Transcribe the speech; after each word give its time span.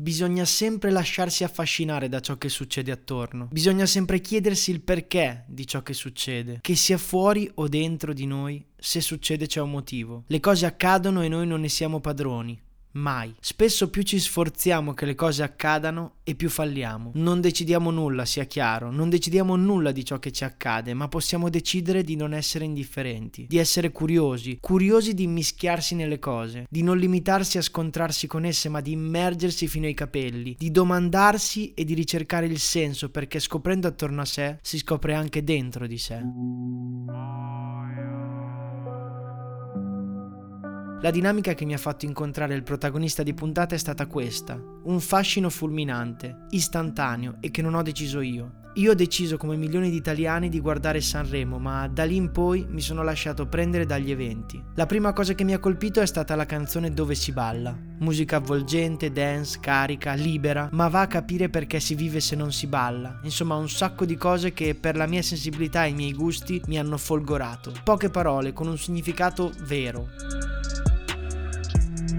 Bisogna 0.00 0.44
sempre 0.44 0.92
lasciarsi 0.92 1.42
affascinare 1.42 2.08
da 2.08 2.20
ciò 2.20 2.38
che 2.38 2.48
succede 2.48 2.92
attorno. 2.92 3.48
Bisogna 3.50 3.84
sempre 3.84 4.20
chiedersi 4.20 4.70
il 4.70 4.80
perché 4.80 5.42
di 5.48 5.66
ciò 5.66 5.82
che 5.82 5.92
succede, 5.92 6.60
che 6.60 6.76
sia 6.76 6.98
fuori 6.98 7.50
o 7.54 7.66
dentro 7.66 8.12
di 8.12 8.24
noi, 8.24 8.64
se 8.76 9.00
succede 9.00 9.48
c'è 9.48 9.60
un 9.60 9.72
motivo. 9.72 10.22
Le 10.28 10.38
cose 10.38 10.66
accadono 10.66 11.22
e 11.22 11.28
noi 11.28 11.48
non 11.48 11.62
ne 11.62 11.68
siamo 11.68 11.98
padroni. 11.98 12.56
Mai. 12.92 13.34
Spesso 13.40 13.90
più 13.90 14.02
ci 14.02 14.18
sforziamo 14.18 14.94
che 14.94 15.04
le 15.04 15.14
cose 15.14 15.42
accadano 15.42 16.14
e 16.24 16.34
più 16.34 16.48
falliamo. 16.48 17.12
Non 17.14 17.40
decidiamo 17.40 17.90
nulla, 17.90 18.24
sia 18.24 18.44
chiaro, 18.44 18.90
non 18.90 19.10
decidiamo 19.10 19.56
nulla 19.56 19.92
di 19.92 20.04
ciò 20.04 20.18
che 20.18 20.32
ci 20.32 20.44
accade, 20.44 20.94
ma 20.94 21.08
possiamo 21.08 21.50
decidere 21.50 22.02
di 22.02 22.16
non 22.16 22.32
essere 22.32 22.64
indifferenti, 22.64 23.46
di 23.46 23.58
essere 23.58 23.90
curiosi, 23.90 24.58
curiosi 24.60 25.14
di 25.14 25.26
mischiarsi 25.26 25.94
nelle 25.94 26.18
cose, 26.18 26.66
di 26.68 26.82
non 26.82 26.98
limitarsi 26.98 27.58
a 27.58 27.62
scontrarsi 27.62 28.26
con 28.26 28.44
esse, 28.44 28.68
ma 28.68 28.80
di 28.80 28.92
immergersi 28.92 29.68
fino 29.68 29.86
ai 29.86 29.94
capelli, 29.94 30.56
di 30.58 30.70
domandarsi 30.70 31.74
e 31.74 31.84
di 31.84 31.94
ricercare 31.94 32.46
il 32.46 32.58
senso, 32.58 33.10
perché 33.10 33.38
scoprendo 33.38 33.86
attorno 33.86 34.22
a 34.22 34.26
sé 34.26 34.58
si 34.62 34.78
scopre 34.78 35.14
anche 35.14 35.44
dentro 35.44 35.86
di 35.86 35.98
sé. 35.98 36.22
La 41.00 41.12
dinamica 41.12 41.54
che 41.54 41.64
mi 41.64 41.74
ha 41.74 41.78
fatto 41.78 42.06
incontrare 42.06 42.54
il 42.54 42.64
protagonista 42.64 43.22
di 43.22 43.32
puntata 43.32 43.76
è 43.76 43.78
stata 43.78 44.06
questa, 44.06 44.60
un 44.82 44.98
fascino 44.98 45.48
fulminante, 45.48 46.46
istantaneo 46.50 47.36
e 47.38 47.52
che 47.52 47.62
non 47.62 47.74
ho 47.74 47.82
deciso 47.82 48.20
io. 48.20 48.54
Io 48.74 48.90
ho 48.90 48.94
deciso 48.94 49.36
come 49.36 49.54
milioni 49.54 49.90
di 49.90 49.96
italiani 49.96 50.48
di 50.48 50.58
guardare 50.58 51.00
Sanremo, 51.00 51.60
ma 51.60 51.86
da 51.86 52.02
lì 52.02 52.16
in 52.16 52.32
poi 52.32 52.66
mi 52.68 52.80
sono 52.80 53.04
lasciato 53.04 53.46
prendere 53.46 53.86
dagli 53.86 54.10
eventi. 54.10 54.60
La 54.74 54.86
prima 54.86 55.12
cosa 55.12 55.34
che 55.34 55.44
mi 55.44 55.52
ha 55.52 55.60
colpito 55.60 56.00
è 56.00 56.06
stata 56.06 56.34
la 56.34 56.46
canzone 56.46 56.92
Dove 56.92 57.14
si 57.14 57.30
balla. 57.30 57.76
Musica 58.00 58.36
avvolgente, 58.36 59.12
dance, 59.12 59.58
carica, 59.60 60.14
libera, 60.14 60.68
ma 60.72 60.88
va 60.88 61.02
a 61.02 61.06
capire 61.06 61.48
perché 61.48 61.78
si 61.78 61.94
vive 61.94 62.18
se 62.18 62.34
non 62.34 62.50
si 62.50 62.66
balla. 62.66 63.20
Insomma, 63.22 63.54
un 63.54 63.68
sacco 63.68 64.04
di 64.04 64.16
cose 64.16 64.52
che 64.52 64.74
per 64.74 64.96
la 64.96 65.06
mia 65.06 65.22
sensibilità 65.22 65.84
e 65.84 65.90
i 65.90 65.94
miei 65.94 66.12
gusti 66.12 66.60
mi 66.66 66.76
hanno 66.76 66.98
folgorato. 66.98 67.72
Poche 67.84 68.10
parole 68.10 68.52
con 68.52 68.66
un 68.66 68.78
significato 68.78 69.52
vero. 69.60 70.57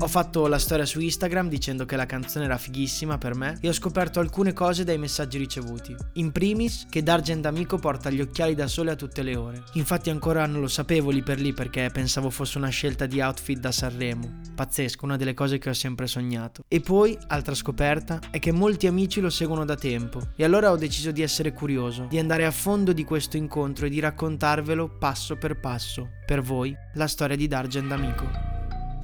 Ho 0.02 0.08
fatto 0.08 0.48
la 0.48 0.60
storia 0.60 0.86
su 0.86 1.02
Instagram 1.02 1.50
dicendo 1.50 1.84
che 1.84 1.98
la 1.98 2.06
canzone 2.06 2.46
era 2.46 2.58
fighissima 2.58 3.18
per 3.18 3.36
me 3.36 3.58
e 3.60 3.68
ho 3.68 3.74
scoperto 3.74 4.22
alcune 4.22 4.54
cose 4.54 4.86
dai 4.86 4.98
messaggi 4.98 5.38
ricevuti. 5.38 5.94
In 6.14 6.32
primis, 6.32 6.86
che 6.90 7.04
Dargen 7.04 7.42
D'Amico 7.42 7.78
porta 7.78 8.10
gli 8.10 8.22
occhiali 8.22 8.56
da 8.56 8.68
sole 8.68 8.92
a 8.92 8.96
tutte 8.96 9.24
le 9.24 9.36
ore. 9.36 9.62
Infatti 9.74 10.10
ancora 10.10 10.46
non 10.46 10.62
lo 10.62 10.70
sapevo 10.70 11.10
lì 11.10 11.22
per 11.22 11.42
lì 11.42 11.52
perché 11.52 11.90
pensavo 11.92 12.30
fosse 12.30 12.58
una 12.58 12.70
scelta 12.70 13.08
di 13.08 13.20
outfit 13.20 13.60
da 13.60 13.74
Sanremo. 13.74 14.40
Pazzesco, 14.56 15.04
una 15.04 15.18
delle 15.18 15.34
cose 15.34 15.58
che 15.58 15.68
ho 15.68 15.74
sempre 15.74 16.08
sognato. 16.08 16.64
E 16.70 16.80
poi, 16.80 17.18
altra 17.28 17.54
scoperta, 17.54 18.22
è 18.32 18.40
che 18.40 18.54
molti 18.54 18.88
amici 18.88 19.20
lo 19.20 19.30
seguono 19.30 19.66
da 19.66 19.76
tempo 19.76 20.30
e 20.38 20.46
allora 20.46 20.72
ho 20.72 20.78
deciso 20.78 21.12
di 21.12 21.22
essere 21.22 21.52
curioso, 21.52 22.06
di 22.10 22.20
andare 22.20 22.46
a 22.46 22.52
fondo 22.52 22.94
di 22.94 23.04
questo 23.04 23.36
incontro 23.36 23.86
e 23.86 23.90
di 23.90 24.00
raccontarvelo 24.00 24.98
passo 24.98 25.36
per 25.36 25.60
passo, 25.60 26.12
per 26.26 26.42
voi, 26.42 26.74
la 26.94 27.08
storia 27.08 27.36
di 27.36 27.48
Dargen 27.48 27.90
D'Amico. 27.90 28.28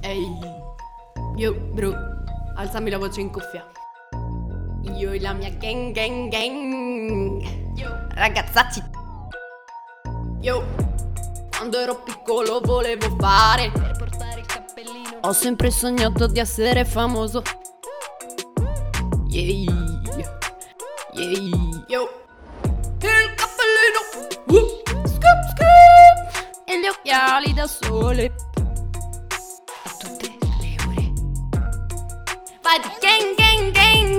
Ehi, 0.00 0.55
Yo, 1.36 1.52
bro, 1.52 1.92
alzami 2.54 2.88
la 2.88 2.96
voce 2.96 3.20
in 3.20 3.30
cuffia. 3.30 3.70
Io 4.96 5.12
e 5.12 5.20
la 5.20 5.34
mia 5.34 5.50
gang, 5.50 5.92
gang, 5.92 6.30
gang. 6.30 7.76
Yo, 7.76 7.90
ragazzacci. 8.14 8.82
Yo, 10.40 10.64
quando 11.54 11.78
ero 11.78 11.96
piccolo 11.96 12.60
volevo 12.64 13.14
fare. 13.18 13.70
Per 13.70 13.96
portare 13.98 14.40
il 14.40 14.46
cappellino. 14.46 15.18
Ho 15.20 15.32
sempre 15.34 15.70
sognato 15.70 16.26
di 16.26 16.38
essere 16.38 16.86
famoso. 16.86 17.42
Yeah, 19.28 19.74
yeah, 21.12 21.84
yo. 21.86 22.08
Il 22.62 23.34
cappellino. 23.34 24.00
Uh, 24.46 25.06
scoop, 25.06 25.42
scoop. 25.50 26.64
E 26.64 26.80
gli 26.80 26.86
occhiali 26.86 27.52
da 27.52 27.66
sole. 27.66 28.32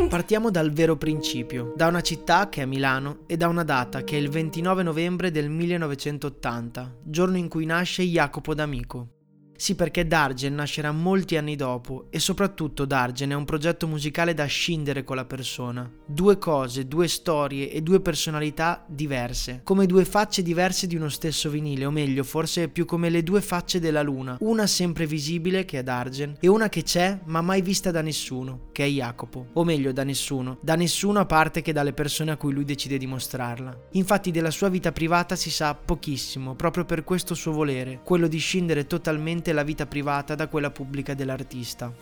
Partiamo 0.09 0.49
dal 0.49 0.71
vero 0.71 0.95
principio, 0.95 1.73
da 1.75 1.87
una 1.87 2.01
città 2.01 2.49
che 2.49 2.61
è 2.61 2.65
Milano 2.65 3.19
e 3.27 3.37
da 3.37 3.47
una 3.47 3.63
data 3.63 4.03
che 4.03 4.17
è 4.17 4.19
il 4.19 4.29
29 4.29 4.83
novembre 4.83 5.31
del 5.31 5.49
1980, 5.49 6.95
giorno 7.03 7.37
in 7.37 7.47
cui 7.49 7.65
nasce 7.65 8.03
Jacopo 8.03 8.53
D'Amico. 8.53 9.16
Sì, 9.57 9.73
perché 9.73 10.05
Dargen 10.05 10.53
nascerà 10.53 10.91
molti 10.91 11.35
anni 11.35 11.55
dopo 11.55 12.05
e 12.11 12.19
soprattutto 12.19 12.85
Dargen 12.85 13.31
è 13.31 13.33
un 13.33 13.43
progetto 13.43 13.87
musicale 13.87 14.35
da 14.35 14.45
scindere 14.45 15.03
con 15.03 15.15
la 15.15 15.25
persona. 15.25 15.91
Due 16.05 16.37
cose, 16.37 16.87
due 16.87 17.07
storie 17.07 17.71
e 17.71 17.81
due 17.81 17.99
personalità 17.99 18.85
diverse, 18.87 19.61
come 19.63 19.87
due 19.87 20.05
facce 20.05 20.43
diverse 20.43 20.85
di 20.85 20.95
uno 20.95 21.09
stesso 21.09 21.49
vinile, 21.49 21.85
o 21.85 21.91
meglio, 21.91 22.23
forse 22.23 22.69
più 22.69 22.85
come 22.85 23.09
le 23.09 23.23
due 23.23 23.41
facce 23.41 23.79
della 23.79 24.03
luna, 24.03 24.37
una 24.41 24.67
sempre 24.67 25.07
visibile 25.07 25.65
che 25.65 25.79
è 25.79 25.83
Dargen 25.83 26.37
e 26.39 26.47
una 26.47 26.69
che 26.69 26.83
c'è 26.83 27.19
ma 27.25 27.41
mai 27.41 27.63
vista 27.63 27.89
da 27.89 28.01
nessuno, 28.01 28.69
che 28.71 28.85
è 28.85 28.87
Jacopo, 28.87 29.47
o 29.53 29.63
meglio 29.63 29.91
da 29.91 30.03
nessuno, 30.03 30.59
da 30.61 30.75
nessuno 30.75 31.19
a 31.19 31.25
parte 31.25 31.63
che 31.63 31.73
dalle 31.73 31.93
persone 31.93 32.29
a 32.29 32.37
cui 32.37 32.53
lui 32.53 32.63
decide 32.63 32.99
di 32.99 33.07
mostrarla. 33.07 33.75
Infatti 33.93 34.29
della 34.29 34.51
sua 34.51 34.69
vita 34.69 34.91
privata 34.91 35.35
si 35.35 35.49
sa 35.49 35.73
pochissimo, 35.73 36.53
proprio 36.53 36.85
per 36.85 37.03
questo 37.03 37.33
suo 37.33 37.53
volere, 37.53 38.01
quello 38.03 38.27
di 38.27 38.37
scindere 38.37 38.85
totalmente 38.85 39.46
la 39.51 39.63
vita 39.63 39.85
privata 39.85 40.35
da 40.35 40.47
quella 40.47 40.71
pubblica 40.71 41.13
dell'artista. 41.13 41.93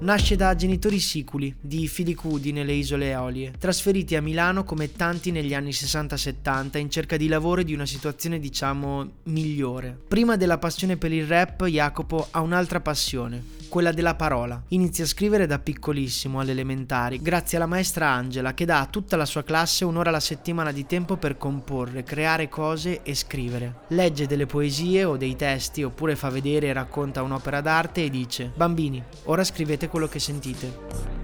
Nasce 0.00 0.34
da 0.34 0.56
genitori 0.56 0.98
siculi 0.98 1.54
di 1.60 1.86
Filicudi 1.86 2.52
nelle 2.52 2.72
isole 2.72 3.10
Eolie, 3.10 3.52
trasferiti 3.58 4.16
a 4.16 4.22
Milano 4.22 4.64
come 4.64 4.92
tanti 4.92 5.30
negli 5.30 5.52
anni 5.52 5.70
60-70 5.70 6.78
in 6.78 6.90
cerca 6.90 7.18
di 7.18 7.28
lavoro 7.28 7.60
e 7.60 7.64
di 7.64 7.74
una 7.74 7.84
situazione 7.84 8.38
diciamo 8.38 9.10
migliore. 9.24 9.94
Prima 10.08 10.36
della 10.36 10.56
passione 10.56 10.96
per 10.96 11.12
il 11.12 11.26
rap, 11.26 11.66
Jacopo 11.66 12.28
ha 12.30 12.40
un'altra 12.40 12.80
passione, 12.80 13.44
quella 13.70 13.92
della 13.92 14.14
parola. 14.14 14.62
Inizia 14.68 15.04
a 15.04 15.06
scrivere 15.06 15.46
da 15.46 15.58
piccolissimo 15.58 16.40
alle 16.40 16.50
elementari, 16.50 17.22
grazie 17.22 17.56
alla 17.56 17.66
maestra 17.66 18.10
Angela 18.10 18.52
che 18.52 18.66
dà 18.66 18.80
a 18.80 18.86
tutta 18.86 19.16
la 19.16 19.24
sua 19.24 19.44
classe 19.44 19.86
un'ora 19.86 20.10
alla 20.10 20.20
settimana 20.20 20.72
di 20.72 20.84
tempo 20.84 21.16
per 21.16 21.38
comporre, 21.38 22.02
creare 22.02 22.50
cose 22.50 23.02
e 23.02 23.14
scrivere. 23.14 23.84
Legge 23.88 24.26
delle 24.26 24.44
poesie 24.44 25.04
o 25.04 25.16
dei 25.16 25.36
testi 25.36 25.82
oppure 25.82 26.16
fa 26.16 26.28
vedere 26.28 26.66
e 26.66 26.72
racconta 26.74 27.22
un'opera 27.22 27.62
d'arte 27.62 28.04
e 28.04 28.10
dice: 28.10 28.52
Bambini, 28.54 29.02
ora 29.24 29.44
scrivete 29.44 29.88
quello 29.88 30.08
che 30.08 30.18
sentite. 30.18 31.19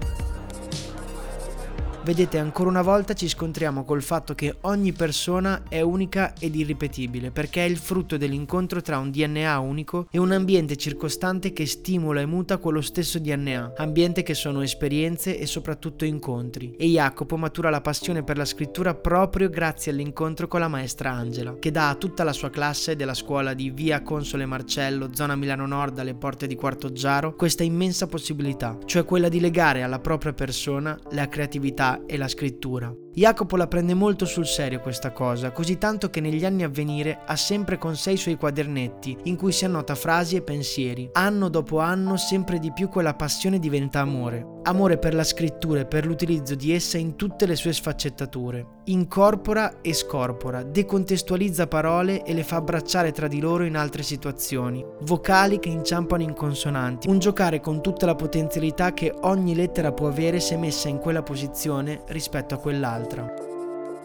Vedete, 2.07 2.37
ancora 2.37 2.69
una 2.69 2.83
volta 2.83 3.13
ci 3.13 3.27
scontriamo 3.27 3.83
col 3.83 4.01
fatto 4.01 4.33
che 4.33 4.59
ogni 4.61 4.93
persona 4.93 5.63
è 5.67 5.81
unica 5.81 6.33
ed 6.39 6.55
irripetibile, 6.55 7.31
perché 7.31 7.65
è 7.65 7.67
il 7.67 7.75
frutto 7.75 8.15
dell'incontro 8.15 8.81
tra 8.81 8.97
un 8.97 9.11
DNA 9.11 9.59
unico 9.59 10.07
e 10.09 10.17
un 10.17 10.31
ambiente 10.31 10.77
circostante 10.77 11.51
che 11.51 11.65
stimola 11.65 12.21
e 12.21 12.25
muta 12.25 12.59
quello 12.59 12.79
stesso 12.79 13.19
DNA, 13.19 13.73
ambiente 13.75 14.23
che 14.23 14.35
sono 14.35 14.61
esperienze 14.61 15.37
e 15.37 15.45
soprattutto 15.45 16.05
incontri. 16.05 16.75
E 16.77 16.85
Jacopo 16.85 17.35
matura 17.35 17.69
la 17.69 17.81
passione 17.81 18.23
per 18.23 18.37
la 18.37 18.45
scrittura 18.45 18.95
proprio 18.95 19.49
grazie 19.49 19.91
all'incontro 19.91 20.47
con 20.47 20.61
la 20.61 20.69
maestra 20.69 21.11
Angela, 21.11 21.57
che 21.59 21.71
dà 21.71 21.89
a 21.89 21.95
tutta 21.95 22.23
la 22.23 22.31
sua 22.31 22.49
classe 22.49 22.95
della 22.95 23.15
scuola 23.15 23.53
di 23.53 23.69
Via 23.69 24.01
Console 24.01 24.45
Marcello, 24.45 25.09
zona 25.13 25.35
Milano 25.35 25.67
Nord 25.67 25.99
alle 25.99 26.15
porte 26.15 26.47
di 26.47 26.55
Quarto 26.55 26.93
Giaro, 26.93 27.35
questa 27.35 27.63
immensa 27.63 28.07
possibilità, 28.07 28.77
cioè 28.85 29.03
quella 29.03 29.27
di 29.27 29.41
legare 29.41 29.83
alla 29.83 29.99
propria 29.99 30.31
persona 30.31 30.97
la 31.09 31.27
creatività 31.27 31.95
e 32.05 32.17
la 32.17 32.27
scrittura. 32.27 32.95
Jacopo 33.17 33.55
la 33.55 33.65
prende 33.65 33.95
molto 33.95 34.25
sul 34.25 34.45
serio 34.45 34.79
questa 34.79 35.11
cosa, 35.11 35.49
così 35.49 35.79
tanto 35.79 36.11
che 36.11 36.21
negli 36.21 36.45
anni 36.45 36.61
a 36.61 36.69
venire 36.69 37.21
ha 37.25 37.35
sempre 37.35 37.79
con 37.79 37.95
sé 37.95 38.11
i 38.11 38.17
suoi 38.17 38.35
quadernetti, 38.35 39.17
in 39.23 39.35
cui 39.35 39.51
si 39.51 39.65
annota 39.65 39.95
frasi 39.95 40.35
e 40.35 40.43
pensieri. 40.43 41.09
Anno 41.13 41.49
dopo 41.49 41.79
anno 41.79 42.15
sempre 42.17 42.59
di 42.59 42.71
più 42.71 42.89
quella 42.89 43.15
passione 43.15 43.57
diventa 43.57 44.01
amore. 44.01 44.45
Amore 44.67 44.99
per 44.99 45.15
la 45.15 45.23
scrittura 45.23 45.79
e 45.79 45.85
per 45.85 46.05
l'utilizzo 46.05 46.53
di 46.53 46.73
essa 46.73 46.99
in 46.99 47.15
tutte 47.15 47.47
le 47.47 47.55
sue 47.55 47.73
sfaccettature. 47.73 48.81
Incorpora 48.83 49.81
e 49.81 49.93
scorpora, 49.93 50.61
decontestualizza 50.61 51.65
parole 51.65 52.23
e 52.23 52.33
le 52.33 52.43
fa 52.43 52.57
abbracciare 52.57 53.11
tra 53.13 53.27
di 53.27 53.39
loro 53.39 53.63
in 53.63 53.77
altre 53.77 54.03
situazioni. 54.03 54.85
Vocali 55.01 55.57
che 55.57 55.69
inciampano 55.69 56.21
in 56.21 56.33
consonanti. 56.33 57.07
Un 57.09 57.17
giocare 57.17 57.61
con 57.61 57.81
tutta 57.81 58.05
la 58.05 58.15
potenzialità 58.15 58.93
che 58.93 59.11
ogni 59.21 59.55
lettera 59.55 59.91
può 59.91 60.07
avere 60.07 60.39
se 60.39 60.55
messa 60.55 60.87
in 60.87 60.99
quella 60.99 61.23
posizione 61.23 62.03
rispetto 62.09 62.53
a 62.53 62.59
quell'altra. 62.59 63.06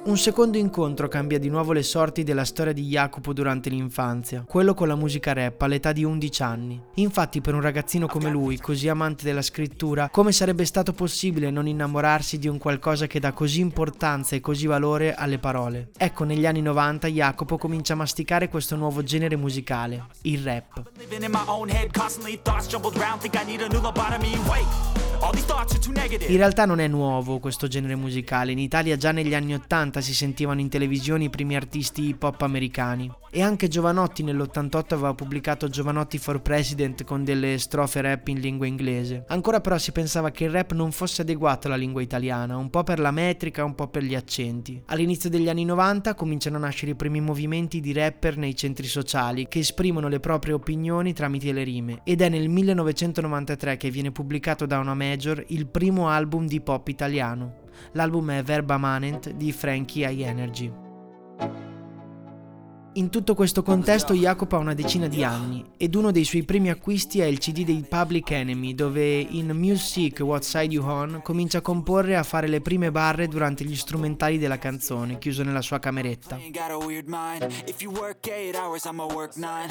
Un 0.04 0.18
secondo 0.18 0.58
incontro 0.58 1.06
cambia 1.06 1.38
di 1.38 1.48
nuovo 1.48 1.72
le 1.72 1.84
sorti 1.84 2.24
della 2.24 2.44
storia 2.44 2.72
di 2.72 2.82
Jacopo 2.82 3.32
durante 3.32 3.70
l'infanzia, 3.70 4.44
quello 4.46 4.74
con 4.74 4.88
la 4.88 4.96
musica 4.96 5.32
rap 5.32 5.62
all'età 5.62 5.92
di 5.92 6.02
11 6.02 6.42
anni. 6.42 6.82
Infatti 6.94 7.40
per 7.40 7.54
un 7.54 7.60
ragazzino 7.60 8.08
come 8.08 8.28
lui, 8.28 8.58
così 8.58 8.88
amante 8.88 9.22
della 9.22 9.42
scrittura, 9.42 10.08
come 10.10 10.32
sarebbe 10.32 10.64
stato 10.64 10.92
possibile 10.92 11.50
non 11.50 11.68
innamorarsi 11.68 12.38
di 12.38 12.48
un 12.48 12.58
qualcosa 12.58 13.06
che 13.06 13.20
dà 13.20 13.32
così 13.32 13.60
importanza 13.60 14.34
e 14.34 14.40
così 14.40 14.66
valore 14.66 15.14
alle 15.14 15.38
parole? 15.38 15.90
Ecco, 15.96 16.24
negli 16.24 16.46
anni 16.46 16.62
90 16.62 17.06
Jacopo 17.06 17.56
comincia 17.56 17.92
a 17.92 17.96
masticare 17.96 18.48
questo 18.48 18.74
nuovo 18.74 19.04
genere 19.04 19.36
musicale, 19.36 20.06
il 20.22 20.42
rap. 20.42 20.82
In 26.26 26.36
realtà 26.36 26.64
non 26.64 26.80
è 26.80 26.88
nuovo 26.88 27.38
questo 27.38 27.68
genere 27.68 27.94
musicale, 27.94 28.50
in 28.50 28.58
Italia 28.58 28.96
già 28.96 29.12
negli 29.12 29.34
anni 29.34 29.54
80 29.54 30.00
si 30.00 30.14
sentivano 30.14 30.58
in 30.58 30.68
televisione 30.68 31.24
i 31.24 31.30
primi 31.30 31.54
artisti 31.54 32.08
hip 32.08 32.24
hop 32.24 32.42
americani. 32.42 33.10
E 33.30 33.40
anche 33.40 33.68
Giovanotti 33.68 34.22
nell'88 34.22 34.92
aveva 34.92 35.14
pubblicato 35.14 35.68
Giovanotti 35.68 36.18
for 36.18 36.42
President 36.42 37.04
con 37.04 37.24
delle 37.24 37.56
strofe 37.58 38.02
rap 38.02 38.28
in 38.28 38.40
lingua 38.40 38.66
inglese. 38.66 39.24
Ancora 39.28 39.60
però 39.60 39.78
si 39.78 39.90
pensava 39.90 40.30
che 40.30 40.44
il 40.44 40.50
rap 40.50 40.72
non 40.72 40.92
fosse 40.92 41.22
adeguato 41.22 41.66
alla 41.66 41.76
lingua 41.76 42.02
italiana, 42.02 42.56
un 42.56 42.68
po' 42.68 42.82
per 42.82 42.98
la 42.98 43.10
metrica, 43.10 43.64
un 43.64 43.74
po' 43.74 43.88
per 43.88 44.02
gli 44.02 44.14
accenti. 44.14 44.82
All'inizio 44.86 45.30
degli 45.30 45.48
anni 45.48 45.64
90 45.64 46.14
cominciano 46.14 46.56
a 46.56 46.60
nascere 46.60 46.90
i 46.92 46.96
primi 46.96 47.20
movimenti 47.20 47.80
di 47.80 47.92
rapper 47.92 48.36
nei 48.36 48.54
centri 48.54 48.86
sociali 48.86 49.48
che 49.48 49.60
esprimono 49.60 50.08
le 50.08 50.20
proprie 50.20 50.52
opinioni 50.52 51.14
tramite 51.14 51.52
le 51.52 51.62
rime 51.62 52.00
ed 52.04 52.20
è 52.20 52.28
nel 52.28 52.50
1993 52.50 53.78
che 53.78 53.90
viene 53.90 54.10
pubblicato 54.10 54.66
da 54.66 54.78
una 54.78 54.94
major 55.12 55.44
il 55.48 55.66
primo 55.66 56.08
album 56.08 56.46
di 56.46 56.60
pop 56.60 56.88
italiano. 56.88 57.60
L'album 57.92 58.30
è 58.30 58.42
Verba 58.42 58.78
Manent 58.78 59.30
di 59.30 59.52
Frankie 59.52 60.08
High 60.08 60.22
Energy. 60.22 60.72
In 62.94 63.08
tutto 63.08 63.34
questo 63.34 63.62
contesto 63.62 64.12
Jacopo 64.12 64.56
ha 64.56 64.58
una 64.58 64.74
decina 64.74 65.08
di 65.08 65.24
anni 65.24 65.64
ed 65.78 65.94
uno 65.94 66.10
dei 66.10 66.24
suoi 66.24 66.42
primi 66.42 66.68
acquisti 66.68 67.20
è 67.20 67.24
il 67.24 67.38
CD 67.38 67.64
dei 67.64 67.86
Public 67.88 68.30
Enemy 68.32 68.74
dove 68.74 69.18
in 69.18 69.48
Music 69.52 70.20
What 70.20 70.42
Side 70.42 70.74
You 70.74 70.86
On 70.86 71.20
comincia 71.22 71.58
a 71.58 71.60
comporre 71.62 72.10
e 72.10 72.16
a 72.16 72.22
fare 72.22 72.48
le 72.48 72.60
prime 72.60 72.90
barre 72.90 73.28
durante 73.28 73.64
gli 73.64 73.76
strumentali 73.76 74.36
della 74.36 74.58
canzone 74.58 75.16
chiuso 75.16 75.42
nella 75.42 75.62
sua 75.62 75.78
cameretta. 75.78 76.38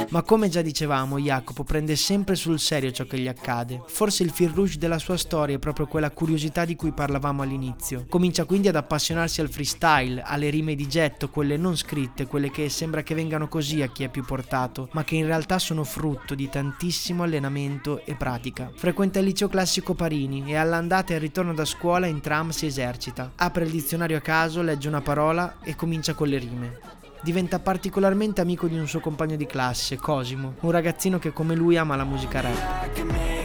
Ma 0.10 0.24
come 0.24 0.50
già 0.50 0.62
dicevamo 0.64 1.20
Jacopo 1.20 1.64
prende 1.64 1.96
sempre 1.96 2.34
sul 2.34 2.60
serio 2.60 2.92
ciò 2.92 3.04
che 3.04 3.20
gli 3.20 3.28
accade. 3.28 3.84
Forse 3.86 4.24
il 4.24 4.32
fil 4.32 4.50
rouge 4.50 4.80
della 4.80 4.98
sua 4.98 5.18
storia 5.18 5.58
è 5.58 5.60
proprio 5.60 5.86
quella 5.86 6.10
curiosità 6.10 6.66
di 6.66 6.76
cui 6.76 6.92
parlavamo 6.92 7.44
all'inizio. 7.44 8.06
Comincia 8.10 8.46
quindi 8.46 8.68
ad 8.68 8.76
appassionarsi 8.76 9.42
al 9.42 9.50
freestyle, 9.52 10.24
alle 10.24 10.50
rime 10.50 10.74
di 10.74 10.88
getto, 10.88 11.30
quelle 11.30 11.56
non 11.56 11.78
scritte, 11.78 12.26
quelle 12.26 12.50
che 12.50 12.68
sembra 12.68 13.04
che 13.04 13.10
che 13.12 13.16
vengano 13.16 13.50
così 13.50 13.82
a 13.82 13.88
chi 13.88 14.06
è 14.06 14.10
più 14.10 14.24
portato, 14.24 14.88
ma 14.94 15.04
che 15.04 15.16
in 15.16 15.26
realtà 15.26 15.60
sono 15.60 15.84
frutto 15.84 16.34
di 16.34 16.48
tantissimo 16.48 17.24
allenamento 17.24 18.06
e 18.06 18.16
pratica. 18.16 18.72
Frequenta 18.74 19.20
il 19.20 19.26
liceo 19.26 19.50
classico 19.50 19.94
Parini 19.94 20.50
e 20.50 20.56
all'andata 20.56 21.12
e 21.12 21.16
al 21.16 21.22
ritorno 21.22 21.54
da 21.54 21.66
scuola 21.66 22.06
in 22.06 22.22
tram 22.22 22.52
si 22.52 22.68
esercita. 22.68 23.34
Apre 23.36 23.66
il 23.66 23.72
dizionario 23.72 24.16
a 24.16 24.22
caso, 24.22 24.62
legge 24.62 24.88
una 24.88 25.02
parola 25.02 25.58
e 25.62 25.76
comincia 25.76 26.14
con 26.14 26.30
le 26.30 26.38
rime 26.38 26.80
diventa 27.24 27.60
particolarmente 27.60 28.42
amico 28.42 28.66
di 28.66 28.80
un 28.80 28.88
suo 28.88 29.00
compagno 29.00 29.36
di 29.36 29.46
classe, 29.46 29.96
Cosimo, 29.96 30.56
un 30.62 30.72
ragazzino 30.72 31.20
che 31.20 31.32
come 31.32 31.54
lui 31.54 31.78
ama 31.78 31.96
la 31.96 32.04
musica 32.04 32.42
rap. 32.42 33.41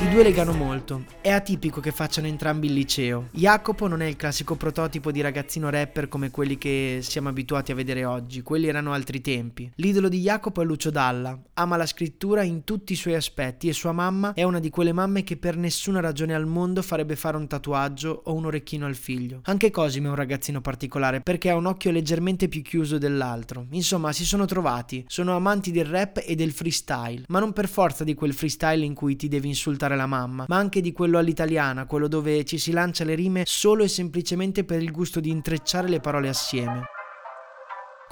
I 0.00 0.08
due 0.08 0.24
legano 0.24 0.52
molto. 0.52 1.04
È 1.20 1.30
atipico 1.30 1.80
che 1.80 1.92
facciano 1.92 2.26
entrambi 2.26 2.66
il 2.66 2.72
liceo. 2.72 3.28
Jacopo 3.30 3.86
non 3.86 4.02
è 4.02 4.06
il 4.06 4.16
classico 4.16 4.56
prototipo 4.56 5.12
di 5.12 5.20
ragazzino 5.20 5.70
rapper 5.70 6.08
come 6.08 6.30
quelli 6.30 6.58
che 6.58 6.98
siamo 7.02 7.28
abituati 7.28 7.70
a 7.70 7.76
vedere 7.76 8.04
oggi, 8.04 8.42
quelli 8.42 8.66
erano 8.66 8.92
altri 8.92 9.20
tempi. 9.20 9.70
L'idolo 9.76 10.08
di 10.08 10.20
Jacopo 10.20 10.60
è 10.60 10.64
Lucio 10.64 10.90
Dalla, 10.90 11.38
ama 11.54 11.76
la 11.76 11.86
scrittura 11.86 12.42
in 12.42 12.64
tutti 12.64 12.94
i 12.94 12.96
suoi 12.96 13.14
aspetti 13.14 13.68
e 13.68 13.72
sua 13.72 13.92
mamma 13.92 14.32
è 14.32 14.42
una 14.42 14.58
di 14.58 14.70
quelle 14.70 14.92
mamme 14.92 15.22
che 15.22 15.36
per 15.36 15.56
nessuna 15.56 16.00
ragione 16.00 16.34
al 16.34 16.46
mondo 16.46 16.82
farebbe 16.82 17.14
fare 17.14 17.36
un 17.36 17.46
tatuaggio 17.46 18.22
o 18.24 18.34
un 18.34 18.46
orecchino 18.46 18.86
al 18.86 18.96
figlio. 18.96 19.40
Anche 19.44 19.70
Cosimo 19.70 20.08
è 20.08 20.10
un 20.10 20.16
ragazzino 20.16 20.60
particolare 20.60 21.20
perché 21.20 21.50
ha 21.50 21.56
un 21.56 21.66
occhio 21.66 21.92
leggermente 21.92 22.48
più 22.48 22.62
chiuso 22.62 22.98
dell'altro. 22.98 23.66
Insomma, 23.70 24.12
si 24.12 24.24
sono 24.24 24.46
trovati, 24.46 25.04
sono 25.06 25.36
amanti 25.36 25.70
del 25.70 25.86
rap 25.86 26.20
e 26.26 26.34
del 26.34 26.50
freestyle, 26.50 27.24
ma 27.28 27.38
non 27.38 27.52
per 27.52 27.68
forza 27.68 28.02
di 28.02 28.14
quel 28.14 28.34
freestyle 28.34 28.84
in 28.84 28.94
cui 28.94 29.14
ti 29.14 29.28
devi 29.28 29.46
insultare 29.46 29.90
fare 29.92 29.96
la 29.96 30.06
mamma, 30.06 30.46
ma 30.48 30.56
anche 30.56 30.80
di 30.80 30.92
quello 30.92 31.18
all'italiana, 31.18 31.86
quello 31.86 32.08
dove 32.08 32.44
ci 32.44 32.58
si 32.58 32.72
lancia 32.72 33.04
le 33.04 33.14
rime 33.14 33.44
solo 33.46 33.84
e 33.84 33.88
semplicemente 33.88 34.64
per 34.64 34.82
il 34.82 34.90
gusto 34.90 35.20
di 35.20 35.30
intrecciare 35.30 35.88
le 35.88 36.00
parole 36.00 36.28
assieme. 36.28 36.84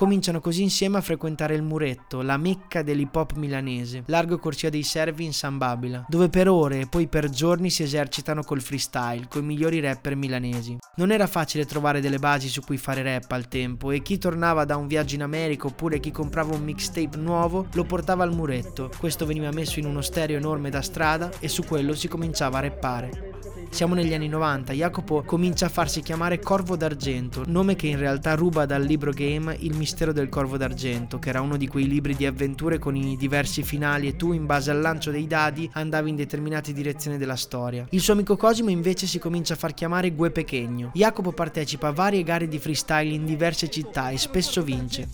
Cominciano 0.01 0.41
così 0.41 0.63
insieme 0.63 0.97
a 0.97 1.03
frequentare 1.03 1.55
il 1.55 1.61
Muretto, 1.63 2.23
la 2.23 2.39
mecca 2.39 2.81
dell'hip 2.81 3.15
hop 3.15 3.35
milanese, 3.35 4.03
largo 4.07 4.39
Corsia 4.39 4.71
dei 4.71 4.83
Servi 4.83 5.27
in 5.27 5.35
San 5.35 5.59
Babila, 5.59 6.07
dove 6.09 6.31
per 6.31 6.49
ore 6.49 6.81
e 6.81 6.87
poi 6.87 7.07
per 7.07 7.29
giorni 7.29 7.69
si 7.69 7.83
esercitano 7.83 8.43
col 8.43 8.63
freestyle, 8.63 9.27
coi 9.29 9.43
migliori 9.43 9.79
rapper 9.79 10.17
milanesi. 10.17 10.79
Non 10.97 11.13
era 11.13 11.27
facile 11.27 11.67
trovare 11.67 12.01
delle 12.01 12.19
basi 12.19 12.49
su 12.49 12.63
cui 12.63 12.79
fare 12.79 13.03
rap 13.03 13.31
al 13.33 13.49
tempo 13.49 13.91
e 13.91 14.01
chi 14.01 14.17
tornava 14.17 14.65
da 14.65 14.79
un 14.79 14.87
viaggio 14.87 15.17
in 15.17 15.23
America 15.23 15.67
oppure 15.67 16.01
chi 16.01 16.11
comprava 16.11 16.55
un 16.55 16.65
mixtape 16.65 17.19
nuovo 17.19 17.67
lo 17.75 17.85
portava 17.85 18.25
al 18.25 18.35
Muretto. 18.35 18.91
Questo 18.97 19.27
veniva 19.27 19.51
messo 19.51 19.81
in 19.81 19.85
uno 19.85 20.01
stereo 20.01 20.39
enorme 20.39 20.71
da 20.71 20.81
strada 20.81 21.31
e 21.41 21.49
su 21.49 21.63
quello 21.63 21.95
si 21.95 22.09
cominciava 22.09 22.57
a 22.57 22.63
rappare. 22.63 23.40
Siamo 23.71 23.95
negli 23.95 24.13
anni 24.13 24.29
90, 24.29 24.73
Jacopo 24.73 25.23
comincia 25.23 25.67
a 25.67 25.69
farsi 25.69 26.03
chiamare 26.03 26.41
Corvo 26.41 26.77
d'Argento, 26.77 27.45
nome 27.47 27.77
che 27.77 27.87
in 27.87 27.99
realtà 27.99 28.35
ruba 28.35 28.67
dal 28.67 28.83
libro 28.83 29.13
game 29.13 29.57
Il 29.61 29.75
mistero 29.75 30.13
del 30.13 30.29
Corvo 30.29 30.59
d'Argento, 30.59 31.19
che 31.19 31.29
era 31.31 31.41
uno 31.41 31.57
di 31.57 31.69
quei 31.69 31.87
libri 31.87 32.15
di 32.15 32.27
avventure 32.27 32.79
con 32.79 32.97
i 32.97 33.17
diversi 33.17 33.63
finali 33.63 34.09
e 34.09 34.17
tu 34.17 34.33
in 34.33 34.45
base 34.45 34.71
al 34.71 34.81
lancio 34.81 35.11
dei 35.11 35.27
dadi 35.27 35.71
andavi 35.73 36.11
in 36.11 36.17
determinate 36.17 36.73
direzioni 36.73 37.17
della 37.17 37.37
storia. 37.37 37.87
Il 37.91 38.01
suo 38.01 38.13
amico 38.13 38.37
Cosimo 38.37 38.71
invece 38.71 39.07
si 39.07 39.19
comincia 39.19 39.55
a 39.55 39.57
far 39.57 39.73
chiamare 39.73 40.13
Gue 40.15 40.31
Pechegno. 40.31 40.91
Jacopo 40.93 41.33
partecipa 41.33 41.89
a 41.89 41.93
varie 41.93 42.23
gare 42.23 42.49
di 42.49 42.59
freestyle 42.59 43.15
in 43.15 43.25
diverse 43.25 43.71
città 43.71 44.11
e 44.11 44.19
spesso 44.19 44.63
vince. 44.63 45.09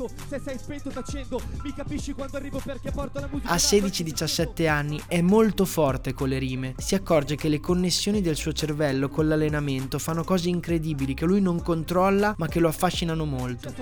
A 3.44 3.56
16-17 3.56 4.68
anni 4.68 5.00
è 5.06 5.20
molto 5.20 5.64
forte 5.66 6.14
con 6.14 6.28
le 6.28 6.38
rime, 6.38 6.74
si 6.78 6.94
accorge 6.96 7.36
che 7.36 7.48
le 7.48 7.60
connessioni 7.60 8.20
del 8.20 8.34
suo 8.34 8.45
suo 8.46 8.52
cervello 8.52 9.08
con 9.08 9.26
l'allenamento 9.26 9.98
fanno 9.98 10.22
cose 10.22 10.48
incredibili 10.48 11.14
che 11.14 11.24
lui 11.24 11.40
non 11.40 11.60
controlla 11.62 12.34
ma 12.38 12.46
che 12.46 12.60
lo 12.60 12.68
affascinano 12.68 13.24
molto. 13.24 13.74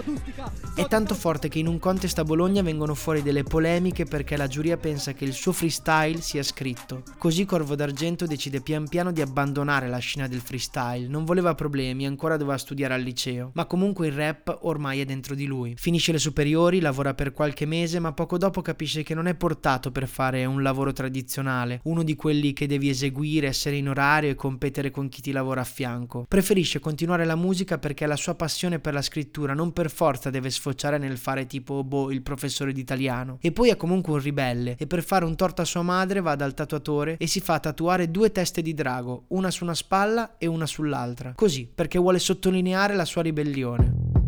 È 0.74 0.86
tanto 0.86 1.14
forte 1.14 1.48
che 1.48 1.58
in 1.58 1.66
un 1.66 1.78
contest 1.78 2.18
a 2.18 2.24
Bologna 2.24 2.62
vengono 2.62 2.94
fuori 2.94 3.22
delle 3.22 3.42
polemiche 3.42 4.04
perché 4.04 4.38
la 4.38 4.46
giuria 4.46 4.78
pensa 4.78 5.12
che 5.12 5.24
il 5.24 5.34
suo 5.34 5.52
freestyle 5.52 6.20
sia 6.20 6.42
scritto. 6.42 7.02
Così 7.18 7.44
Corvo 7.44 7.74
d'Argento 7.74 8.26
decide 8.26 8.62
pian 8.62 8.88
piano 8.88 9.12
di 9.12 9.20
abbandonare 9.20 9.88
la 9.88 9.98
scena 9.98 10.28
del 10.28 10.40
freestyle, 10.40 11.08
non 11.08 11.24
voleva 11.24 11.54
problemi, 11.54 12.06
ancora 12.06 12.38
doveva 12.38 12.56
studiare 12.56 12.94
al 12.94 13.02
liceo, 13.02 13.50
ma 13.54 13.66
comunque 13.66 14.06
il 14.06 14.14
rap 14.14 14.60
ormai 14.62 15.00
è 15.00 15.04
dentro 15.04 15.34
di 15.34 15.44
lui. 15.44 15.74
Finisce 15.76 16.12
le 16.12 16.18
superiori, 16.18 16.80
lavora 16.80 17.12
per 17.12 17.32
qualche 17.32 17.66
mese, 17.66 17.98
ma 17.98 18.12
poco 18.12 18.38
dopo 18.38 18.62
capisce 18.62 19.02
che 19.02 19.14
non 19.14 19.26
è 19.26 19.34
portato 19.34 19.90
per 19.90 20.08
fare 20.08 20.44
un 20.46 20.62
lavoro 20.62 20.92
tradizionale, 20.92 21.80
uno 21.84 22.02
di 22.02 22.16
quelli 22.16 22.52
che 22.54 22.66
devi 22.66 22.88
eseguire, 22.88 23.48
essere 23.48 23.76
in 23.76 23.88
orario 23.88 24.30
e 24.30 24.34
con 24.34 24.53
competere 24.54 24.92
con 24.92 25.08
chi 25.08 25.20
ti 25.20 25.32
lavora 25.32 25.62
a 25.62 25.64
fianco. 25.64 26.26
Preferisce 26.28 26.78
continuare 26.78 27.24
la 27.24 27.34
musica 27.34 27.78
perché 27.78 28.06
la 28.06 28.14
sua 28.14 28.36
passione 28.36 28.78
per 28.78 28.94
la 28.94 29.02
scrittura 29.02 29.52
non 29.52 29.72
per 29.72 29.90
forza 29.90 30.30
deve 30.30 30.48
sfociare 30.48 30.96
nel 30.96 31.18
fare 31.18 31.46
tipo 31.46 31.82
boh 31.82 32.12
il 32.12 32.22
professore 32.22 32.72
d'italiano. 32.72 33.38
E 33.40 33.50
poi 33.50 33.70
è 33.70 33.76
comunque 33.76 34.12
un 34.12 34.20
ribelle 34.20 34.76
e 34.78 34.86
per 34.86 35.02
fare 35.02 35.24
un 35.24 35.34
torto 35.34 35.62
a 35.62 35.64
sua 35.64 35.82
madre 35.82 36.20
va 36.20 36.36
dal 36.36 36.54
tatuatore 36.54 37.16
e 37.18 37.26
si 37.26 37.40
fa 37.40 37.58
tatuare 37.58 38.12
due 38.12 38.30
teste 38.30 38.62
di 38.62 38.74
drago, 38.74 39.24
una 39.28 39.50
su 39.50 39.64
una 39.64 39.74
spalla 39.74 40.36
e 40.38 40.46
una 40.46 40.66
sull'altra. 40.66 41.32
Così, 41.34 41.68
perché 41.74 41.98
vuole 41.98 42.20
sottolineare 42.20 42.94
la 42.94 43.04
sua 43.04 43.22
ribellione. 43.22 44.23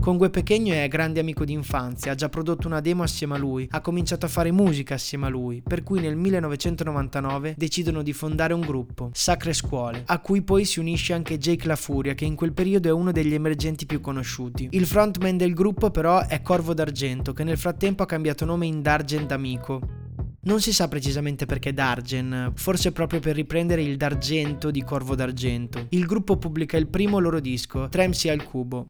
Con 0.00 0.16
Gue 0.16 0.30
Pechegno 0.30 0.72
è 0.72 0.88
grande 0.88 1.20
amico 1.20 1.44
di 1.44 1.52
infanzia, 1.52 2.12
ha 2.12 2.14
già 2.14 2.30
prodotto 2.30 2.66
una 2.66 2.80
demo 2.80 3.02
assieme 3.02 3.34
a 3.34 3.38
lui, 3.38 3.68
ha 3.70 3.82
cominciato 3.82 4.24
a 4.24 4.30
fare 4.30 4.50
musica 4.50 4.94
assieme 4.94 5.26
a 5.26 5.28
lui, 5.28 5.62
per 5.62 5.82
cui 5.82 6.00
nel 6.00 6.16
1999 6.16 7.54
decidono 7.54 8.02
di 8.02 8.14
fondare 8.14 8.54
un 8.54 8.62
gruppo, 8.62 9.10
Sacre 9.12 9.52
Scuole, 9.52 10.04
a 10.06 10.18
cui 10.20 10.40
poi 10.40 10.64
si 10.64 10.80
unisce 10.80 11.12
anche 11.12 11.36
Jake 11.36 11.66
La 11.66 11.76
Furia, 11.76 12.14
che 12.14 12.24
in 12.24 12.34
quel 12.34 12.54
periodo 12.54 12.88
è 12.88 12.92
uno 12.92 13.12
degli 13.12 13.34
emergenti 13.34 13.84
più 13.84 14.00
conosciuti. 14.00 14.68
Il 14.70 14.86
frontman 14.86 15.36
del 15.36 15.52
gruppo 15.52 15.90
però 15.90 16.26
è 16.26 16.40
Corvo 16.40 16.72
d'Argento, 16.72 17.34
che 17.34 17.44
nel 17.44 17.58
frattempo 17.58 18.02
ha 18.02 18.06
cambiato 18.06 18.46
nome 18.46 18.64
in 18.64 18.80
D'Argent 18.80 19.30
Amico. 19.32 19.80
Non 20.44 20.62
si 20.62 20.72
sa 20.72 20.88
precisamente 20.88 21.44
perché 21.44 21.74
Dargen, 21.74 22.52
forse 22.54 22.92
proprio 22.92 23.20
per 23.20 23.34
riprendere 23.34 23.82
il 23.82 23.98
d'argento 23.98 24.70
di 24.70 24.82
Corvo 24.82 25.14
d'Argento. 25.14 25.88
Il 25.90 26.06
gruppo 26.06 26.38
pubblica 26.38 26.78
il 26.78 26.86
primo 26.86 27.18
loro 27.18 27.38
disco, 27.38 27.90
Tremsi 27.90 28.30
al 28.30 28.42
Cubo. 28.42 28.86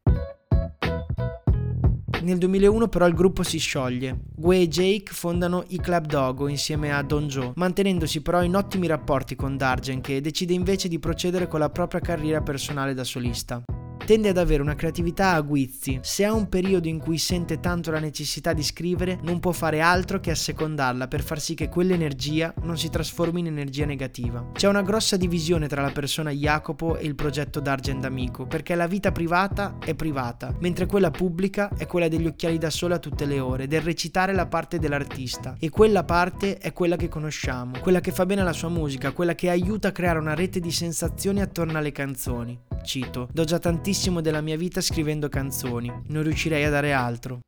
Nel 2.23 2.37
2001 2.37 2.89
però 2.89 3.07
il 3.07 3.15
gruppo 3.15 3.43
si 3.43 3.59
scioglie. 3.59 4.19
Gue 4.37 4.61
e 4.61 4.69
Jake 4.69 5.13
fondano 5.13 5.65
i 5.69 5.79
Club 5.79 6.07
Dogo 6.07 6.49
insieme 6.49 6.93
a 6.93 7.03
Don 7.03 7.29
Joe, 7.29 7.53
mantenendosi 7.55 8.21
però 8.21 8.43
in 8.43 8.57
ottimi 8.57 8.87
rapporti 8.87 9.35
con 9.35 9.57
Dargen 9.57 10.01
che 10.01 10.21
decide 10.21 10.53
invece 10.53 10.89
di 10.89 10.99
procedere 10.99 11.49
con 11.49 11.61
la 11.61 11.71
propria 11.71 12.01
carriera 12.01 12.43
personale 12.43 12.93
da 12.93 13.05
solista 13.05 13.63
tende 14.05 14.29
ad 14.29 14.39
avere 14.39 14.63
una 14.63 14.75
creatività 14.75 15.33
a 15.33 15.41
guizzi. 15.41 15.99
Se 16.03 16.25
ha 16.25 16.33
un 16.33 16.49
periodo 16.49 16.89
in 16.89 16.99
cui 16.99 17.19
sente 17.19 17.61
tanto 17.61 17.91
la 17.91 18.01
necessità 18.01 18.53
di 18.53 18.63
scrivere, 18.63 19.19
non 19.23 19.41
può 19.41 19.53
fare 19.53 19.81
altro 19.81 20.21
che 20.21 20.31
assecondarla 20.31 21.09
per 21.09 21.23
far 21.23 21.41
sì 21.41 21.55
che 21.55 21.69
quell'energia 21.69 22.53
non 22.63 22.77
si 22.77 22.91
trasformi 22.91 23.41
in 23.41 23.47
energia 23.47 23.85
negativa. 23.85 24.51
C'è 24.53 24.69
una 24.69 24.83
grossa 24.83 25.17
divisione 25.17 25.69
tra 25.69 25.83
la 25.83 25.91
persona 25.91 26.31
Jacopo 26.31 26.97
e 26.97 27.07
il 27.07 27.15
progetto 27.15 27.61
D'Argent 27.61 28.05
Amico, 28.05 28.47
perché 28.47 28.75
la 28.75 28.87
vita 28.87 29.13
privata 29.13 29.77
è 29.85 29.95
privata, 29.95 30.55
mentre 30.61 30.87
quella 30.87 31.11
pubblica 31.11 31.71
è 31.77 31.87
quella 31.87 32.09
degli 32.09 32.27
occhiali 32.27 32.59
da 32.59 32.71
sole 32.71 32.95
a 32.95 32.99
tutte 32.99 33.27
le 33.27 33.41
ore, 33.41 33.67
del 33.67 33.83
recitare 33.83 34.33
la 34.33 34.47
parte 34.47 34.79
dell'artista. 34.79 35.57
E 35.59 35.71
quella 35.71 36.05
parte 36.05 36.59
è 36.59 36.73
quella 36.73 36.97
che 36.97 37.09
conosciamo, 37.09 37.79
quella 37.81 38.01
che 38.01 38.13
fa 38.13 38.27
bene 38.27 38.41
alla 38.41 38.53
sua 38.53 38.69
musica, 38.69 39.13
quella 39.13 39.35
che 39.35 39.51
aiuta 39.51 39.89
a 39.89 39.93
creare 39.93 40.19
una 40.19 40.35
rete 40.35 40.61
di 40.61 40.71
sensazioni 40.71 41.41
attorno 41.41 41.79
alle 41.79 41.93
canzoni. 41.93 42.70
Cito, 42.83 43.29
do 43.33 43.45
già 43.45 43.59
tantissimo 43.59 44.21
della 44.21 44.41
mia 44.41 44.57
vita 44.57 44.81
scrivendo 44.81 45.29
canzoni, 45.29 45.93
non 46.09 46.23
riuscirei 46.23 46.65
a 46.65 46.71
dare 46.71 46.93
altro. 46.93 47.41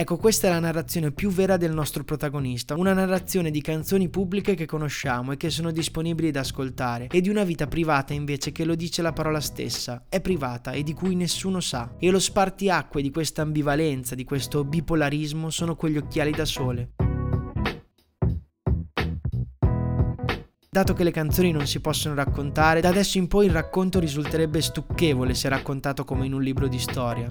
Ecco, 0.00 0.16
questa 0.16 0.46
è 0.46 0.50
la 0.50 0.60
narrazione 0.60 1.10
più 1.10 1.28
vera 1.28 1.56
del 1.56 1.74
nostro 1.74 2.04
protagonista, 2.04 2.76
una 2.76 2.92
narrazione 2.92 3.50
di 3.50 3.60
canzoni 3.60 4.08
pubbliche 4.08 4.54
che 4.54 4.64
conosciamo 4.64 5.32
e 5.32 5.36
che 5.36 5.50
sono 5.50 5.72
disponibili 5.72 6.30
da 6.30 6.38
ascoltare, 6.38 7.08
e 7.10 7.20
di 7.20 7.28
una 7.28 7.42
vita 7.42 7.66
privata 7.66 8.12
invece 8.12 8.52
che 8.52 8.64
lo 8.64 8.76
dice 8.76 9.02
la 9.02 9.12
parola 9.12 9.40
stessa, 9.40 10.04
è 10.08 10.20
privata 10.20 10.70
e 10.70 10.84
di 10.84 10.92
cui 10.92 11.16
nessuno 11.16 11.58
sa. 11.58 11.96
E 11.98 12.10
lo 12.10 12.20
spartiacque 12.20 13.02
di 13.02 13.10
questa 13.10 13.42
ambivalenza, 13.42 14.14
di 14.14 14.22
questo 14.22 14.64
bipolarismo 14.64 15.50
sono 15.50 15.74
quegli 15.74 15.96
occhiali 15.96 16.30
da 16.30 16.44
sole. 16.44 16.90
Dato 20.78 20.94
che 20.94 21.02
le 21.02 21.10
canzoni 21.10 21.50
non 21.50 21.66
si 21.66 21.80
possono 21.80 22.14
raccontare, 22.14 22.80
da 22.80 22.88
adesso 22.90 23.18
in 23.18 23.26
poi 23.26 23.46
il 23.46 23.52
racconto 23.52 23.98
risulterebbe 23.98 24.60
stucchevole 24.60 25.34
se 25.34 25.48
raccontato 25.48 26.04
come 26.04 26.24
in 26.24 26.32
un 26.32 26.40
libro 26.40 26.68
di 26.68 26.78
storia. 26.78 27.28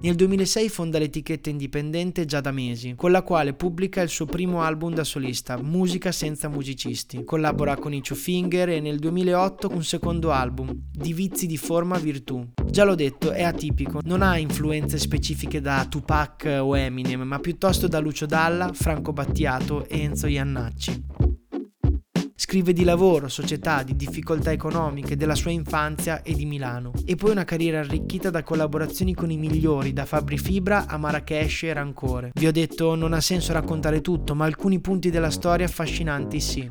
Nel 0.00 0.14
2006 0.14 0.70
fonda 0.70 0.98
l'etichetta 0.98 1.50
indipendente 1.50 2.24
Già 2.24 2.40
da 2.40 2.52
mesi, 2.52 2.94
con 2.96 3.10
la 3.10 3.20
quale 3.20 3.52
pubblica 3.52 4.00
il 4.00 4.08
suo 4.08 4.24
primo 4.24 4.62
album 4.62 4.94
da 4.94 5.04
solista, 5.04 5.60
Musica 5.60 6.10
senza 6.10 6.48
musicisti. 6.48 7.22
Collabora 7.22 7.76
con 7.76 7.92
i 7.92 8.00
Two 8.00 8.16
Finger 8.16 8.70
e 8.70 8.80
nel 8.80 8.98
2008 8.98 9.68
un 9.74 9.84
secondo 9.84 10.30
album, 10.30 10.72
Di 10.90 11.12
vizi 11.12 11.46
di 11.46 11.58
forma 11.58 11.98
virtù. 11.98 12.48
Già 12.64 12.84
l'ho 12.84 12.94
detto, 12.94 13.30
è 13.30 13.42
atipico, 13.42 14.00
non 14.04 14.22
ha 14.22 14.38
influenze 14.38 14.96
specifiche 14.96 15.60
da 15.60 15.84
Tupac 15.86 16.60
o 16.60 16.74
Eminem, 16.74 17.20
ma 17.20 17.38
piuttosto 17.40 17.88
da 17.88 17.98
Lucio 17.98 18.24
Dalla, 18.24 18.70
Franco 18.72 19.12
Battiato 19.12 19.86
e 19.86 20.00
Enzo 20.00 20.28
Iannacci. 20.28 21.25
Scrive 22.48 22.72
di 22.72 22.84
lavoro, 22.84 23.26
società, 23.26 23.82
di 23.82 23.96
difficoltà 23.96 24.52
economiche, 24.52 25.16
della 25.16 25.34
sua 25.34 25.50
infanzia 25.50 26.22
e 26.22 26.32
di 26.32 26.46
Milano. 26.46 26.92
E 27.04 27.16
poi 27.16 27.32
una 27.32 27.42
carriera 27.42 27.80
arricchita 27.80 28.30
da 28.30 28.44
collaborazioni 28.44 29.14
con 29.14 29.32
i 29.32 29.36
migliori, 29.36 29.92
da 29.92 30.04
Fabri 30.04 30.38
Fibra 30.38 30.86
a 30.86 30.96
Marrakesh 30.96 31.64
e 31.64 31.72
Rancore. 31.72 32.30
Vi 32.32 32.46
ho 32.46 32.52
detto 32.52 32.94
non 32.94 33.14
ha 33.14 33.20
senso 33.20 33.52
raccontare 33.52 34.00
tutto, 34.00 34.36
ma 34.36 34.44
alcuni 34.44 34.78
punti 34.78 35.10
della 35.10 35.30
storia 35.30 35.66
affascinanti 35.66 36.38
sì. 36.38 36.70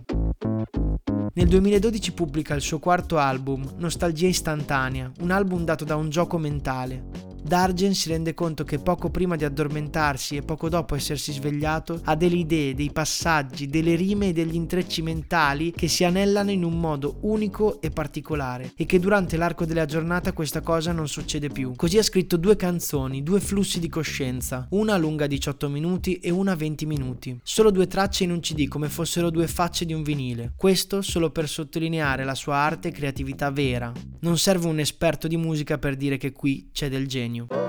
Nel 1.34 1.48
2012 1.50 2.13
pubblica 2.13 2.53
il 2.53 2.62
suo 2.62 2.79
quarto 2.79 3.17
album, 3.17 3.74
Nostalgia 3.75 4.27
istantanea, 4.27 5.12
un 5.20 5.32
album 5.32 5.65
dato 5.65 5.84
da 5.84 5.98
un 5.98 6.08
gioco 6.08 6.38
mentale. 6.38 7.34
Dargen 7.46 7.94
si 7.94 8.10
rende 8.10 8.34
conto 8.34 8.64
che 8.64 8.80
poco 8.80 9.12
prima 9.12 9.36
di 9.36 9.46
addormentarsi 9.46 10.36
e 10.36 10.42
poco 10.42 10.68
dopo 10.68 10.96
essersi 10.96 11.32
svegliato 11.32 12.02
ha 12.06 12.16
delle 12.16 12.38
idee, 12.38 12.74
dei 12.74 12.92
passaggi, 12.92 13.68
delle 13.68 13.94
rime 13.94 14.30
e 14.30 14.34
degli 14.34 14.56
intrecci 14.56 15.04
mentali 15.04 15.72
che 15.72 15.88
si 15.88 16.04
anellano 16.04 16.50
in 16.50 16.64
un 16.64 16.80
modo 16.80 17.18
unico 17.22 17.80
e 17.82 17.92
particolare 17.92 18.74
e 18.75 18.88
che 18.88 18.98
durante 18.98 19.38
l'arco 19.38 19.66
della 19.66 19.86
giornata 19.86 20.34
questa 20.34 20.62
cosa 20.62 20.92
non 20.92 21.08
succede 21.08 21.50
più. 21.50 21.74
Così 21.75 22.00
ha 22.00 22.04
scritto 22.04 22.36
due 22.38 22.56
canzoni, 22.56 23.22
due 23.22 23.40
flussi 23.40 23.80
di 23.80 23.90
coscienza, 23.90 24.66
una 24.72 24.98
lunga 24.98 25.28
18 25.28 25.70
minuti 25.70 26.16
e 26.16 26.32
una 26.32 26.56
20 26.56 26.88
minuti. 26.88 27.40
Solo 27.44 27.70
due 27.70 27.86
tracce 27.86 28.24
in 28.24 28.32
un 28.32 28.40
CD 28.40 28.68
come 28.68 28.90
fossero 28.90 29.30
due 29.30 29.46
facce 29.46 29.86
di 29.86 29.94
un 29.94 30.02
vinile. 30.02 30.54
Questo 30.58 31.04
solo 31.04 31.30
per 31.30 31.48
sottolineare 31.48 32.24
la 32.24 32.34
sua 32.34 32.56
arte 32.56 32.88
e 32.88 32.92
creatività 32.92 33.52
vera. 33.52 33.92
Non 34.22 34.40
serve 34.40 34.66
un 34.66 34.80
esperto 34.80 35.28
di 35.28 35.38
musica 35.38 35.78
per 35.78 35.96
dire 35.96 36.18
che 36.18 36.32
qui 36.32 36.72
c'è 36.74 36.90
del 36.90 37.06
genio 37.06 37.34
genio. 37.36 37.65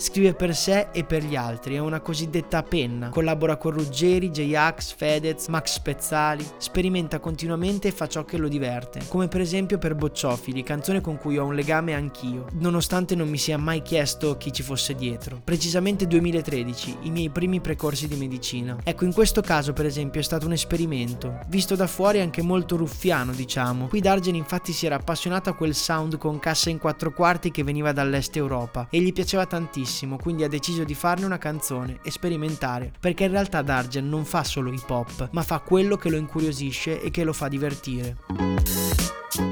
Scrive 0.00 0.32
per 0.32 0.54
sé 0.54 0.90
e 0.92 1.02
per 1.02 1.24
gli 1.24 1.34
altri, 1.34 1.74
è 1.74 1.78
una 1.78 1.98
cosiddetta 1.98 2.62
penna. 2.62 3.08
Collabora 3.08 3.56
con 3.56 3.72
Ruggeri, 3.72 4.30
J-Ax, 4.30 4.94
Fedez, 4.94 5.48
Max 5.48 5.72
Spezzali. 5.72 6.46
Sperimenta 6.56 7.18
continuamente 7.18 7.88
e 7.88 7.90
fa 7.90 8.06
ciò 8.06 8.24
che 8.24 8.36
lo 8.36 8.46
diverte. 8.46 9.00
Come 9.08 9.26
per 9.26 9.40
esempio 9.40 9.76
per 9.78 9.96
Bocciofili, 9.96 10.62
canzone 10.62 11.00
con 11.00 11.18
cui 11.18 11.36
ho 11.36 11.44
un 11.44 11.56
legame 11.56 11.94
anch'io, 11.94 12.46
nonostante 12.52 13.16
non 13.16 13.28
mi 13.28 13.38
sia 13.38 13.58
mai 13.58 13.82
chiesto 13.82 14.36
chi 14.36 14.52
ci 14.52 14.62
fosse 14.62 14.94
dietro. 14.94 15.40
Precisamente 15.42 16.06
2013, 16.06 16.98
i 17.02 17.10
miei 17.10 17.30
primi 17.30 17.60
precorsi 17.60 18.06
di 18.06 18.14
medicina. 18.14 18.78
Ecco, 18.84 19.04
in 19.04 19.12
questo 19.12 19.40
caso 19.40 19.72
per 19.72 19.86
esempio 19.86 20.20
è 20.20 20.24
stato 20.24 20.46
un 20.46 20.52
esperimento, 20.52 21.40
visto 21.48 21.74
da 21.74 21.88
fuori 21.88 22.20
anche 22.20 22.40
molto 22.42 22.76
ruffiano, 22.76 23.32
diciamo. 23.32 23.88
Qui 23.88 24.00
Dargen 24.00 24.36
infatti 24.36 24.72
si 24.72 24.86
era 24.86 24.94
appassionato 24.94 25.50
a 25.50 25.54
quel 25.54 25.74
sound 25.74 26.18
con 26.18 26.38
cassa 26.38 26.70
in 26.70 26.78
quattro 26.78 27.12
quarti 27.12 27.50
che 27.50 27.64
veniva 27.64 27.90
dall'est 27.90 28.36
Europa 28.36 28.86
e 28.90 29.00
gli 29.00 29.12
piaceva 29.12 29.44
tantissimo 29.44 29.86
bellissimo, 29.88 30.18
quindi 30.18 30.44
ha 30.44 30.48
deciso 30.48 30.84
di 30.84 30.94
farne 30.94 31.24
una 31.24 31.38
canzone 31.38 31.98
e 32.02 32.10
sperimentare, 32.10 32.92
perché 33.00 33.24
in 33.24 33.30
realtà 33.30 33.62
Dargen 33.62 34.08
non 34.08 34.24
fa 34.24 34.44
solo 34.44 34.70
hip 34.70 34.88
hop, 34.88 35.30
ma 35.32 35.42
fa 35.42 35.60
quello 35.60 35.96
che 35.96 36.10
lo 36.10 36.16
incuriosisce 36.16 37.00
e 37.00 37.10
che 37.10 37.24
lo 37.24 37.32
fa 37.32 37.48
divertire. 37.48 38.16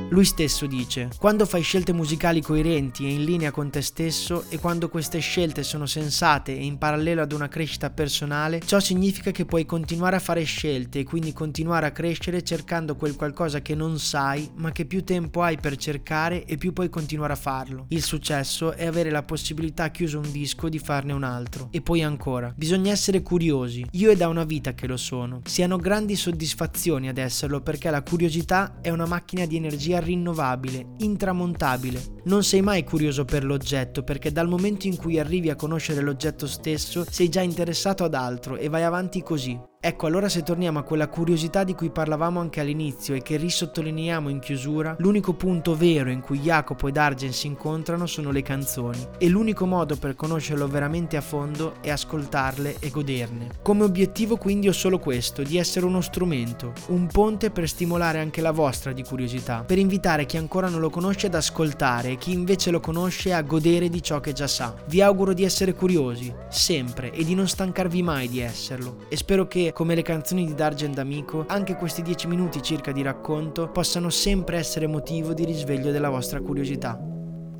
Lui 0.08 0.24
stesso 0.24 0.66
dice, 0.66 1.10
quando 1.18 1.44
fai 1.44 1.60
scelte 1.60 1.92
musicali 1.92 2.40
coerenti 2.40 3.04
e 3.04 3.12
in 3.12 3.24
linea 3.24 3.50
con 3.50 3.68
te 3.68 3.82
stesso 3.82 4.46
e 4.48 4.58
quando 4.58 4.88
queste 4.88 5.18
scelte 5.18 5.62
sono 5.62 5.84
sensate 5.84 6.56
e 6.56 6.64
in 6.64 6.78
parallelo 6.78 7.20
ad 7.20 7.32
una 7.32 7.48
crescita 7.48 7.90
personale, 7.90 8.62
ciò 8.64 8.80
significa 8.80 9.32
che 9.32 9.44
puoi 9.44 9.66
continuare 9.66 10.16
a 10.16 10.20
fare 10.20 10.44
scelte 10.44 11.00
e 11.00 11.04
quindi 11.04 11.34
continuare 11.34 11.84
a 11.84 11.90
crescere 11.90 12.42
cercando 12.42 12.96
quel 12.96 13.16
qualcosa 13.16 13.60
che 13.60 13.74
non 13.74 13.98
sai 13.98 14.50
ma 14.54 14.72
che 14.72 14.86
più 14.86 15.04
tempo 15.04 15.42
hai 15.42 15.58
per 15.58 15.76
cercare 15.76 16.46
e 16.46 16.56
più 16.56 16.72
puoi 16.72 16.88
continuare 16.88 17.34
a 17.34 17.36
farlo. 17.36 17.84
Il 17.88 18.02
successo 18.02 18.72
è 18.72 18.86
avere 18.86 19.10
la 19.10 19.24
possibilità 19.24 19.90
chiuso 19.90 20.18
un 20.18 20.32
disco 20.32 20.70
di 20.70 20.78
farne 20.78 21.12
un 21.12 21.24
altro. 21.24 21.68
E 21.70 21.82
poi 21.82 22.02
ancora, 22.02 22.52
bisogna 22.56 22.92
essere 22.92 23.20
curiosi. 23.20 23.84
Io 23.92 24.10
è 24.10 24.16
da 24.16 24.28
una 24.28 24.44
vita 24.44 24.72
che 24.72 24.86
lo 24.86 24.96
sono. 24.96 25.42
Si 25.44 25.62
hanno 25.62 25.76
grandi 25.76 26.16
soddisfazioni 26.16 27.08
ad 27.08 27.18
esserlo 27.18 27.60
perché 27.60 27.90
la 27.90 28.02
curiosità 28.02 28.78
è 28.80 28.88
una 28.88 29.06
macchina 29.06 29.44
di 29.44 29.56
energia 29.56 29.65
energia 29.66 29.98
rinnovabile, 30.00 30.94
intramontabile. 30.98 32.15
Non 32.26 32.42
sei 32.42 32.60
mai 32.60 32.82
curioso 32.82 33.24
per 33.24 33.44
l'oggetto 33.44 34.02
perché 34.02 34.32
dal 34.32 34.48
momento 34.48 34.88
in 34.88 34.96
cui 34.96 35.20
arrivi 35.20 35.48
a 35.48 35.54
conoscere 35.54 36.00
l'oggetto 36.00 36.48
stesso 36.48 37.04
sei 37.08 37.28
già 37.28 37.40
interessato 37.40 38.02
ad 38.02 38.14
altro 38.14 38.56
e 38.56 38.68
vai 38.68 38.82
avanti 38.82 39.22
così. 39.22 39.56
Ecco, 39.78 40.06
allora 40.06 40.28
se 40.28 40.42
torniamo 40.42 40.80
a 40.80 40.82
quella 40.82 41.06
curiosità 41.06 41.62
di 41.62 41.72
cui 41.72 41.90
parlavamo 41.90 42.40
anche 42.40 42.58
all'inizio 42.58 43.14
e 43.14 43.22
che 43.22 43.36
risottolineiamo 43.36 44.28
in 44.28 44.40
chiusura, 44.40 44.96
l'unico 44.98 45.34
punto 45.34 45.76
vero 45.76 46.10
in 46.10 46.20
cui 46.20 46.40
Jacopo 46.40 46.88
ed 46.88 46.96
Argen 46.96 47.32
si 47.32 47.46
incontrano 47.46 48.06
sono 48.06 48.32
le 48.32 48.42
canzoni 48.42 49.06
e 49.18 49.28
l'unico 49.28 49.64
modo 49.64 49.94
per 49.94 50.16
conoscerlo 50.16 50.66
veramente 50.66 51.16
a 51.16 51.20
fondo 51.20 51.74
è 51.82 51.90
ascoltarle 51.90 52.78
e 52.80 52.90
goderne. 52.90 53.50
Come 53.62 53.84
obiettivo 53.84 54.36
quindi 54.36 54.66
ho 54.66 54.72
solo 54.72 54.98
questo, 54.98 55.44
di 55.44 55.56
essere 55.56 55.86
uno 55.86 56.00
strumento, 56.00 56.72
un 56.88 57.06
ponte 57.06 57.52
per 57.52 57.68
stimolare 57.68 58.18
anche 58.18 58.40
la 58.40 58.50
vostra 58.50 58.90
di 58.90 59.04
curiosità, 59.04 59.62
per 59.64 59.78
invitare 59.78 60.26
chi 60.26 60.36
ancora 60.36 60.68
non 60.68 60.80
lo 60.80 60.90
conosce 60.90 61.28
ad 61.28 61.34
ascoltare 61.36 62.15
chi 62.16 62.32
invece 62.32 62.70
lo 62.70 62.80
conosce 62.80 63.32
a 63.32 63.42
godere 63.42 63.88
di 63.88 64.02
ciò 64.02 64.20
che 64.20 64.32
già 64.32 64.46
sa. 64.46 64.74
Vi 64.86 65.00
auguro 65.00 65.32
di 65.32 65.44
essere 65.44 65.74
curiosi, 65.74 66.34
sempre, 66.48 67.12
e 67.12 67.24
di 67.24 67.34
non 67.34 67.48
stancarvi 67.48 68.02
mai 68.02 68.28
di 68.28 68.40
esserlo. 68.40 69.04
E 69.08 69.16
spero 69.16 69.46
che 69.46 69.72
come 69.72 69.94
le 69.94 70.02
canzoni 70.02 70.44
di 70.46 70.54
Dargen 70.54 70.92
D'Amico, 70.92 71.44
anche 71.48 71.76
questi 71.76 72.02
10 72.02 72.26
minuti 72.26 72.62
circa 72.62 72.92
di 72.92 73.02
racconto 73.02 73.68
possano 73.68 74.10
sempre 74.10 74.58
essere 74.58 74.86
motivo 74.86 75.32
di 75.34 75.44
risveglio 75.44 75.90
della 75.90 76.10
vostra 76.10 76.40
curiosità. 76.40 76.98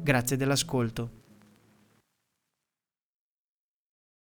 Grazie 0.03 0.37
dell'ascolto. 0.37 1.26